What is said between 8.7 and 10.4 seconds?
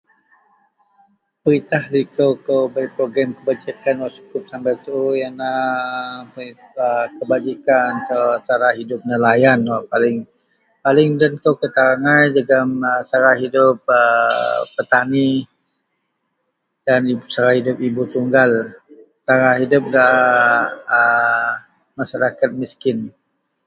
hidup nelayan wak paling,